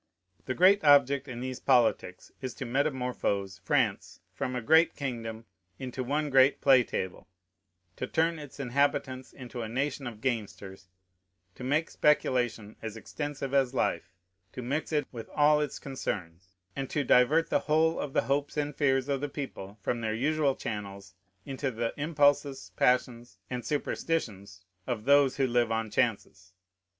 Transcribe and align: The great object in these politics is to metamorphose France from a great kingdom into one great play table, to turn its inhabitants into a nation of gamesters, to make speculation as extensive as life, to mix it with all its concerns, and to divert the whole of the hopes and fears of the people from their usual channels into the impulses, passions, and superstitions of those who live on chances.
The 0.45 0.55
great 0.55 0.83
object 0.83 1.27
in 1.27 1.41
these 1.41 1.59
politics 1.59 2.31
is 2.41 2.55
to 2.55 2.65
metamorphose 2.65 3.59
France 3.63 4.19
from 4.33 4.55
a 4.55 4.59
great 4.63 4.95
kingdom 4.95 5.45
into 5.77 6.03
one 6.03 6.31
great 6.31 6.59
play 6.59 6.83
table, 6.83 7.27
to 7.97 8.07
turn 8.07 8.39
its 8.39 8.59
inhabitants 8.59 9.31
into 9.31 9.61
a 9.61 9.69
nation 9.69 10.07
of 10.07 10.19
gamesters, 10.19 10.87
to 11.53 11.63
make 11.63 11.91
speculation 11.91 12.77
as 12.81 12.97
extensive 12.97 13.53
as 13.53 13.75
life, 13.75 14.09
to 14.53 14.63
mix 14.63 14.91
it 14.91 15.05
with 15.11 15.29
all 15.35 15.61
its 15.61 15.77
concerns, 15.77 16.47
and 16.75 16.89
to 16.89 17.03
divert 17.03 17.51
the 17.51 17.59
whole 17.69 17.99
of 17.99 18.13
the 18.13 18.23
hopes 18.23 18.57
and 18.57 18.75
fears 18.75 19.07
of 19.07 19.21
the 19.21 19.29
people 19.29 19.77
from 19.83 20.01
their 20.01 20.15
usual 20.15 20.55
channels 20.55 21.13
into 21.45 21.69
the 21.69 21.93
impulses, 21.95 22.71
passions, 22.75 23.37
and 23.51 23.63
superstitions 23.63 24.65
of 24.87 25.05
those 25.05 25.37
who 25.37 25.45
live 25.45 25.71
on 25.71 25.91
chances. 25.91 26.53